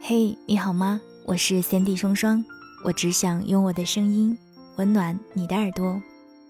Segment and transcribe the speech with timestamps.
[0.00, 0.98] 嘿，你好吗？
[1.26, 2.42] 我是三 D 双双，
[2.82, 4.38] 我只想用我的声音
[4.76, 6.00] 温暖你的耳朵。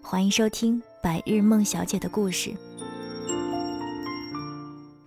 [0.00, 2.50] 欢迎收听《白日梦小姐的故事》。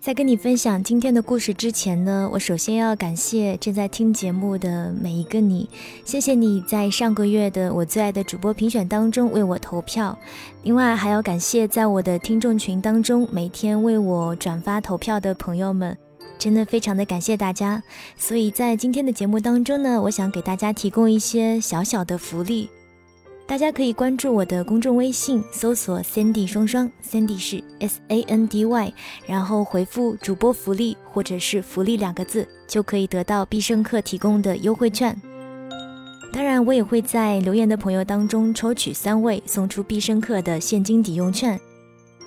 [0.09, 5.69] 在跟你分享今天的故事之前呢，我首先要感谢正在听节目的每一个你，
[6.03, 10.17] 谢谢你在上个月的我最爱的主播评选当中为我投票。
[10.63, 15.95] 另外还要感谢在我的听众群当中每天为我转发投票的朋友们，
[16.39, 17.83] 真的非常的感谢大家。
[18.17, 22.67] 所以在今天的节目当中呢，我想给大家提供一些小小的福利。
[23.49, 28.93] 大家可以关注我的公众微信，搜索 Sandy 双双，Sandy 是 S A N D Y，
[29.25, 35.19] 然后回复主播福利或者是福利两个字，就可以得到必胜客提供的优惠券。
[36.31, 41.59] 当然，我也会在留言的朋友当中抽取三位，送出必胜客的现金抵用券。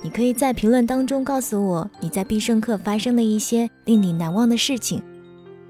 [0.03, 5.01] 你可以在评论当中告诉我你在必胜客发生的一些令你难忘的事情。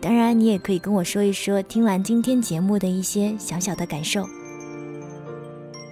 [0.01, 4.27] 当然，你也可以跟我说一说听完今天节目的一些小小的感受。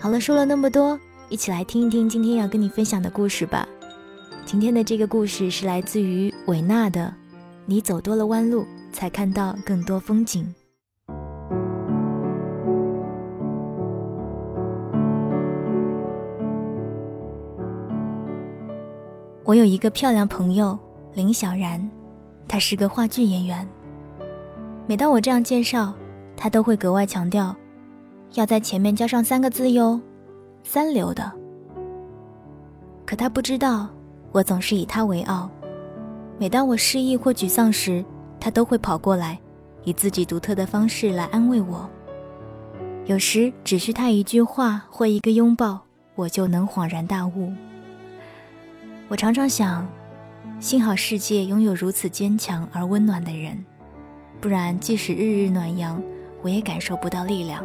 [0.03, 0.99] 好了，说了那么多，
[1.29, 3.69] 一起来听一听今天要跟你分享的故事吧。
[4.47, 7.03] 今天的这个故事是来自于韦纳的
[7.67, 10.43] 《你走多了弯路，才看到更多风景》。
[19.45, 20.79] 我有一个漂亮朋友
[21.13, 21.91] 林小然，
[22.49, 23.69] 她是个话剧演员。
[24.87, 25.93] 每当我这样介绍，
[26.39, 27.55] 她都会格外强调。
[28.35, 30.01] 要在前面加上三个字哟，
[30.63, 31.31] 三流的。
[33.05, 33.89] 可他不知道，
[34.31, 35.51] 我总是以他为傲。
[36.39, 38.05] 每当我失意或沮丧时，
[38.39, 39.39] 他都会跑过来，
[39.83, 41.91] 以自己独特的方式来安慰我。
[43.07, 45.81] 有时只需他一句话或一个拥抱，
[46.15, 47.53] 我就能恍然大悟。
[49.09, 49.87] 我常常想，
[50.61, 53.65] 幸好世界拥有如此坚强而温暖的人，
[54.41, 56.01] 不然即使日日暖阳，
[56.43, 57.65] 我也感受不到力量。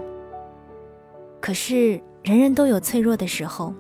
[1.45, 3.72] 可是，人人都有脆弱的时候。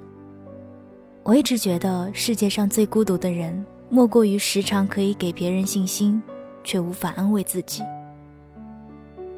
[1.23, 6.21] 我一直觉得世界上最孤独的人，莫过于时常可以给别人信心，
[6.63, 7.81] 却无法安慰自己。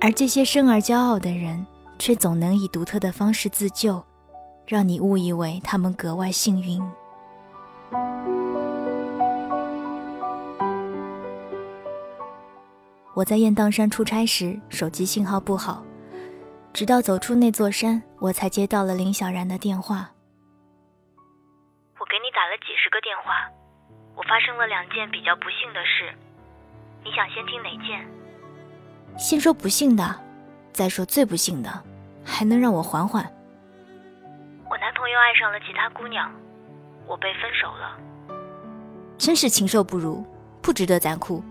[0.01, 1.65] 而这些生而骄傲的人，
[1.97, 4.03] 却总能以独特的方式自救，
[4.65, 6.83] 让你误以为他们格外幸运。
[13.13, 15.81] 我在雁荡山出差时，手机信号不好。
[16.73, 20.09] 直到走出那座山，我才接到了林小然的电话。
[21.99, 23.47] 我给你打了几十个电话，
[24.15, 26.13] 我发生了两件比较不幸的事，
[27.03, 28.05] 你想先听哪件？
[29.17, 30.03] 先说不幸的，
[30.71, 31.69] 再说最不幸的，
[32.25, 33.23] 还能让我缓缓。
[34.69, 36.31] 我男朋友爱上了其他姑娘，
[37.05, 37.97] 我被分手了。
[39.17, 40.25] 真是禽兽不如，
[40.61, 41.43] 不值得咱哭。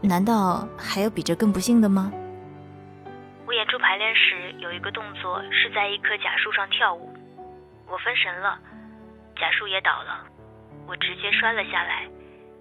[0.00, 2.12] 难道还有比这更不幸的吗？
[3.46, 7.14] 我演出排练时有一个动作是在一棵假树上跳舞，
[7.86, 8.58] 我分神了，
[9.36, 10.24] 假树也倒了，
[10.86, 12.02] 我直接摔了下来，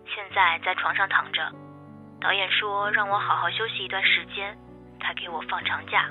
[0.05, 1.41] 现在在床上躺着。
[2.21, 4.55] 导演说让我好好休息一段时间，
[4.99, 6.05] 他给我放长假。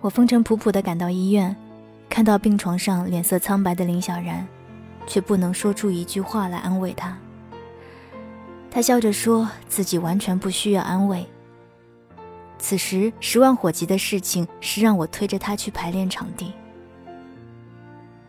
[0.00, 1.54] 我风尘仆仆地赶到医院，
[2.08, 4.46] 看到病床上脸色苍白的林小然，
[5.06, 7.16] 却不能说出一句话来安慰他。
[8.70, 11.26] 他笑着说自己完全不需要安慰。
[12.62, 16.52] 此时，十万火急的事情是让我推着他去排练场地。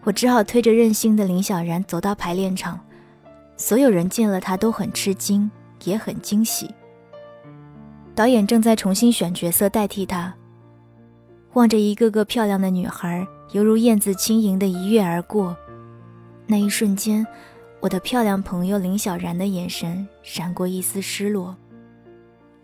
[0.04, 2.80] 我只好推着任性的林小然走到排练场，
[3.58, 5.50] 所有人见了他都很吃惊，
[5.84, 6.74] 也很惊喜。
[8.16, 10.34] 导演正在重新选角色代替他，
[11.54, 15.56] 望着一个个漂亮的女孩，犹如燕子轻盈的一跃而过。
[16.48, 17.26] 那一瞬间，
[17.80, 21.56] 我的漂亮朋友林小然的眼神闪过一丝失落。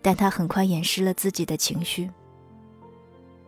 [0.02, 2.10] 但他很快掩饰了自己的情绪。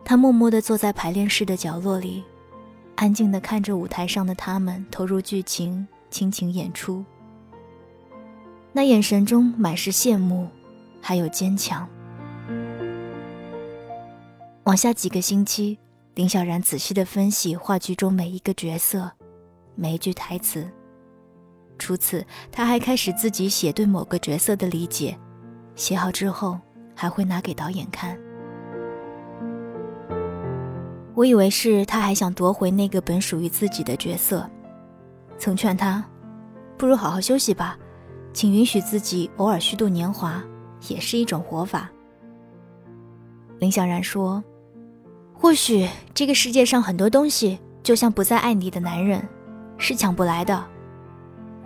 [0.05, 2.23] 他默默地坐在排练室的角落里，
[2.95, 7.03] 安静地看着舞台上的他们投入剧情、倾情演出。
[8.71, 10.47] 那眼神中满是羡慕，
[11.01, 11.87] 还有坚强。
[14.63, 15.77] 往下几个星期，
[16.15, 19.11] 林小然仔细地分析话剧中每一个角色、
[19.75, 20.69] 每一句台词。
[21.77, 25.17] 除此，他还开始自己写对某个角色的理解。
[25.75, 26.59] 写好之后，
[26.95, 28.17] 还会拿给导演看。
[31.15, 34.49] 我以为是他还想夺回那个本属于自己的角色，
[35.37, 36.03] 曾劝他，
[36.77, 37.77] 不如好好休息吧，
[38.33, 40.43] 请允许自己偶尔虚度年华，
[40.87, 41.89] 也是一种活法。
[43.59, 44.43] 林小然说
[45.33, 49.23] ：“或许这个世界上很多东西，就像不再爱你的男人，
[49.77, 50.65] 是抢不来的。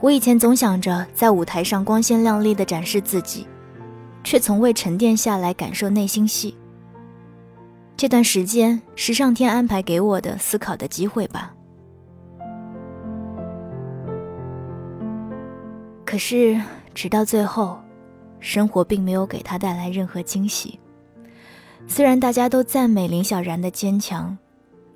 [0.01, 3.47] 我以前总想着在舞台上光鲜亮丽的展示自己，
[4.23, 6.55] 却从未沉淀下来感受内心戏。
[7.95, 11.53] 这段时间是上天安排给我的思考的机会吧。
[16.05, 16.61] 可是，
[16.93, 17.79] 直到最后，
[18.39, 20.79] 生活并没有给他带来任何惊喜。
[21.87, 24.37] 虽然大家都赞美林小然的坚强，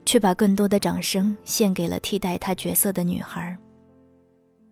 [0.06, 3.58] 却把更多的掌声献给了替代她角色的女孩。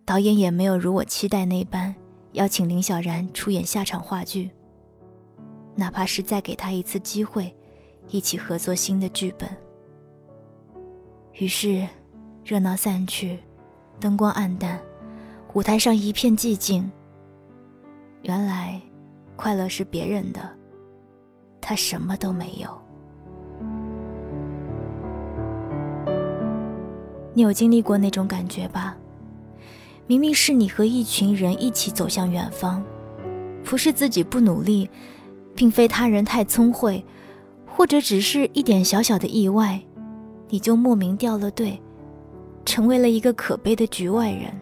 [0.04, 1.94] 导演也没有如我期待那般
[2.32, 4.50] 邀请林小然出演下场话剧，
[5.74, 7.54] 哪怕是再给他一次机会，
[8.08, 9.48] 一起合作新的剧本。
[11.34, 11.86] 于是，
[12.44, 13.38] 热闹散去，
[13.98, 14.80] 灯光暗淡，
[15.54, 16.90] 舞台上一片寂静。
[18.22, 18.80] 原来，
[19.36, 20.40] 快乐是别人的。
[21.60, 22.68] 他什么都没有。
[27.32, 28.96] 你有经历过那种感觉吧？
[30.10, 32.84] 明明是你和一群人一起走向远方，
[33.62, 34.90] 不是自己不努力，
[35.54, 37.04] 并非他人太聪慧，
[37.64, 39.80] 或者只是一点小小的意外，
[40.48, 41.80] 你就莫名掉了队，
[42.64, 44.52] 成为了一个可悲的局外人。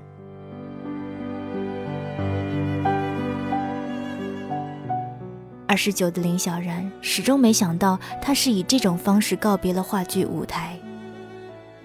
[5.67, 10.79] 二十九的林小然始终没想到，他是以这种方式告别了话剧舞台。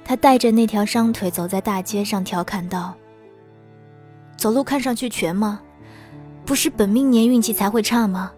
[0.04, 2.94] 他带着那条伤腿走在大街上，调侃道
[4.43, 5.61] ：“走路看上去全吗？
[6.45, 8.33] 不是本命年运气才会差吗？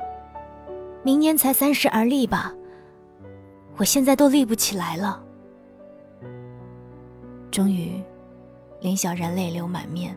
[1.01, 2.53] 明年才三十而立吧，
[3.77, 5.19] 我现在都立不起来了。”
[7.49, 7.99] 终于，
[8.81, 10.15] 林小然泪流满面。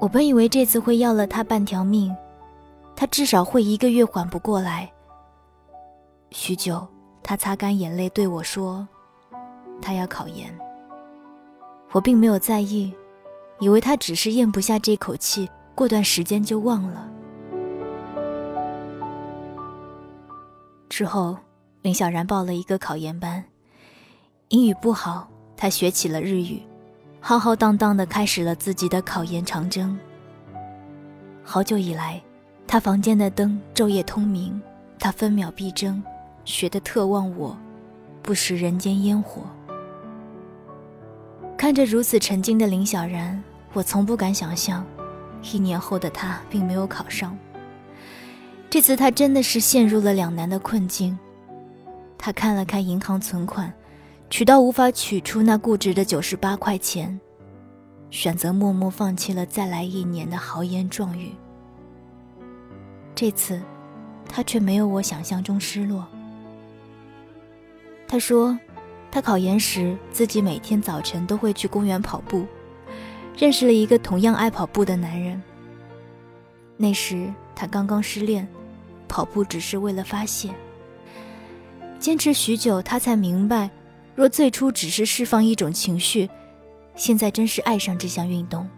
[0.00, 2.12] 我本以为这次会要了他半条命。
[2.96, 4.92] 他至少会一个月缓不过来。
[6.32, 6.84] 许久，
[7.22, 8.84] 他擦干眼泪对我说
[9.80, 10.52] ：“他要考研。”
[11.94, 12.92] 我并没有在意，
[13.60, 17.08] 以为他只是咽不下这口气，过段时间就忘了。
[20.88, 21.36] 之后，
[21.82, 23.44] 林小然报了一个考研班，
[24.48, 26.62] 英语不好，他学起了日语，
[27.20, 29.98] 浩浩荡荡的开始了自己的考研长征。
[31.42, 32.20] 好久以来。
[32.66, 34.60] 他房间的灯昼夜通明，
[34.98, 36.02] 他分秒必争，
[36.46, 37.56] 学得特忘我，
[38.22, 39.42] 不食人间烟火。
[41.64, 44.84] 看着如此沉静的林小然，我从不敢想象，
[45.50, 47.34] 一年后的他并没有考上。
[48.68, 51.18] 这次他真的是陷入了两难的困境。
[52.18, 53.72] 他看了看银行存款，
[54.28, 57.18] 取到无法取出那固执的九十八块钱，
[58.10, 61.32] 选择默默放弃了再来一年的豪言壮语。
[63.14, 63.58] 这次，
[64.28, 66.06] 他却没有我想象中失落。
[68.06, 68.54] 他说，
[69.14, 72.44] 他考研时自己每天早晨都会去公园跑步，
[73.38, 75.40] 认识了一个同样爱跑步的男人。
[76.76, 78.44] 那时他刚刚失恋，
[79.06, 80.50] 跑步只是为了发泄。
[81.96, 83.70] 坚持许久，他才明白，
[84.16, 86.28] 若最初只是释放一种情绪，
[86.96, 88.68] 现在真是爱上这项运动。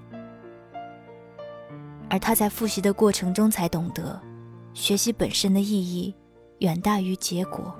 [2.11, 4.21] 而他在复习的过程中才懂得，
[4.75, 6.15] 学习本身的意义
[6.59, 7.75] 远大于结果。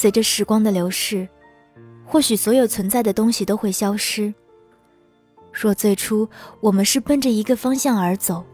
[0.00, 1.28] 随着时光的流逝，
[2.06, 4.32] 或许所有存在的东西都会消失。
[5.52, 6.28] 若最初
[6.60, 8.44] 我们是奔着一个方向而走，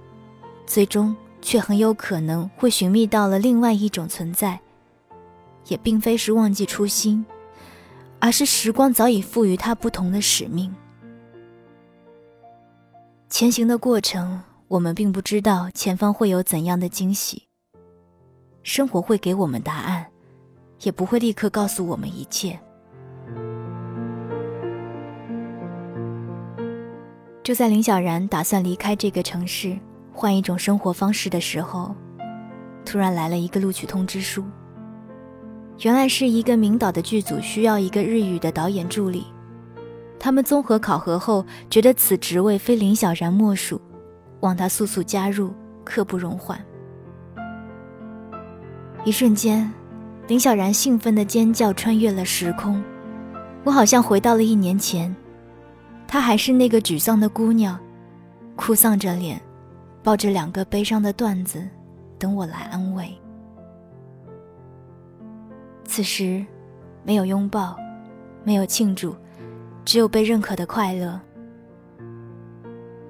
[0.64, 4.58] 最终却很有可能会寻觅到了另外一种存在，
[5.66, 7.22] 也并非是忘记初心。
[8.20, 10.74] 而是时光早已赋予它不同的使命。
[13.28, 17.42] 前行的过程，我们并不知道前方会有怎样的惊喜。
[18.62, 20.06] 生活会给我们答案，
[20.84, 22.58] 也不会立刻告诉我们一切。
[27.42, 29.76] 就在林小然打算离开这个城市，
[30.12, 31.94] 换一种生活方式的时候，
[32.86, 34.44] 突然来了一个录取通知书。
[35.80, 39.26] 原来是一个名导的剧组需要一个日语的导演助理，
[40.18, 43.80] 他们综合考核后觉得此职位非林小然莫属，
[44.40, 45.52] 望他速速加入，
[45.84, 46.58] 刻不容缓。
[49.04, 49.70] 一瞬间，
[50.26, 52.82] 林小然兴奋的尖叫穿越了时空，
[53.62, 55.14] 我好像回到了一年前，
[56.06, 57.78] 她还是那个沮丧的姑娘，
[58.56, 59.38] 哭丧着脸，
[60.02, 61.68] 抱着两个悲伤的段子，
[62.18, 63.12] 等我来安慰。
[65.84, 66.44] 此时，
[67.02, 67.76] 没有拥抱，
[68.44, 69.14] 没有庆祝，
[69.84, 71.20] 只有被认可的快乐。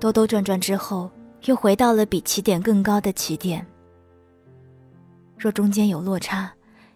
[0.01, 1.09] 兜兜转转之后，
[1.45, 3.65] 又回到了比起点更高的起点。
[5.39, 6.53] 若中间有落差，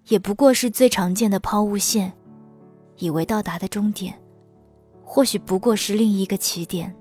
[0.09, 2.13] 也不过是最常见的抛物线
[2.97, 4.15] 以为到达的终点，
[5.05, 6.95] 或许不过是另一个起点。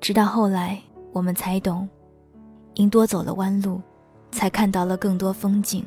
[0.00, 0.80] 直到后来，
[1.12, 1.88] 我们才懂，
[2.74, 3.80] 因多走了弯路，
[4.30, 5.82] 才看到了更多风景；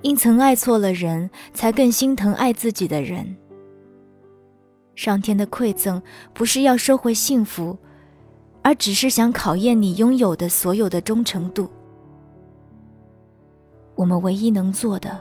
[0.00, 3.36] 因曾爱错了人，才更心疼爱自己的人。
[4.94, 6.00] 上天的馈赠，
[6.32, 7.76] 不是要收回幸福，
[8.62, 11.68] 而只是想考验你拥有的所有的忠诚度。
[13.96, 15.18] 我们唯一能做的，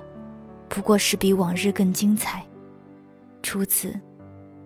[0.69, 2.43] 不过是比往日更精彩。
[3.41, 3.97] 除此，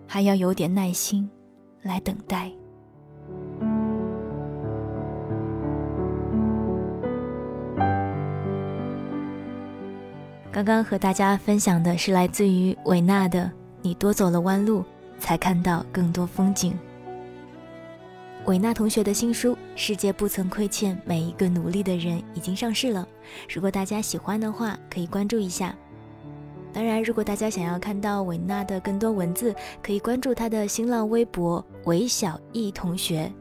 [0.06, 1.30] 还要有点耐心，
[1.80, 2.50] 来等待。
[10.52, 13.44] 刚刚和大家分享的是来自于韦纳的
[13.80, 14.84] 《你多走了弯路，
[15.20, 16.72] 才看到更多风景》。
[18.50, 23.06] 韦纳同学的新书《世界不曾亏欠每一个努力的人》已经上市了，
[23.48, 25.72] 如果大家喜欢的话，可以关注一下。
[26.72, 33.32] 当然，如果大家想要看到韦纳的更多文字，可以关注他的新浪微博“韦小艺同学”，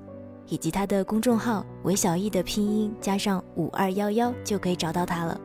[0.45, 5.41] 以及他的公众号“韦小艺”的拼音加上五二幺幺，就可以找到他了。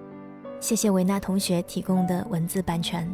[0.61, 3.11] 谢谢维娜同学提供的文字版权。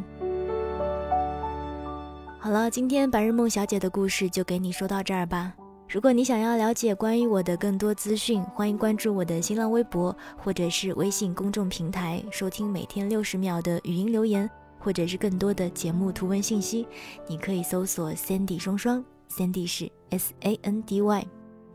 [2.39, 5.53] 好了，今天白日梦小姐的故事就给你说到这儿吧。
[5.91, 16.87] 如果你想要了解关于我的更多资讯，欢迎关注我的新浪微博或者是微信公众平台，收听每天六十秒的语音留言，或者是更多的节目图文信息。
[17.27, 21.27] 你可以搜索 Sandy 双双，Sandy 是 S A N D Y，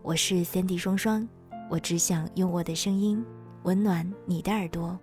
[0.03, 1.29] 我是 Sandy 双双，
[1.69, 3.23] 我只想用我的声音
[3.65, 4.99] 温暖你的耳朵。